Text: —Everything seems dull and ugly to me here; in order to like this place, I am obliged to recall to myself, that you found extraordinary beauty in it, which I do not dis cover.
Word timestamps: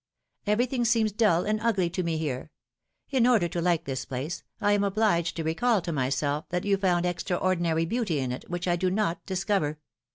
—Everything 0.47 0.83
seems 0.83 1.11
dull 1.11 1.45
and 1.45 1.61
ugly 1.61 1.87
to 1.91 2.01
me 2.01 2.17
here; 2.17 2.49
in 3.11 3.27
order 3.27 3.47
to 3.47 3.61
like 3.61 3.83
this 3.85 4.03
place, 4.03 4.41
I 4.59 4.71
am 4.71 4.83
obliged 4.83 5.35
to 5.35 5.43
recall 5.43 5.79
to 5.83 5.91
myself, 5.91 6.45
that 6.49 6.65
you 6.65 6.75
found 6.77 7.05
extraordinary 7.05 7.85
beauty 7.85 8.17
in 8.17 8.31
it, 8.31 8.49
which 8.49 8.67
I 8.67 8.77
do 8.77 8.89
not 8.89 9.23
dis 9.27 9.43
cover. 9.43 9.77